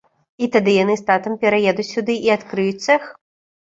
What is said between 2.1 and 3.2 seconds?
і адкрыюць цэх.